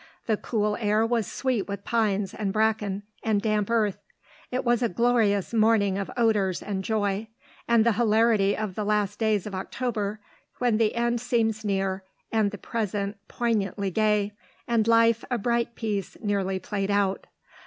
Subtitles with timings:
[0.25, 3.99] The cool air was sweet with pines and bracken and damp earth.
[4.49, 7.27] It was a glorious morning of odours and joy,
[7.67, 10.19] and the hilarity of the last days of October,
[10.57, 14.31] when the end seems near and the present poignantly gay,
[14.67, 17.27] and life a bright piece nearly played out.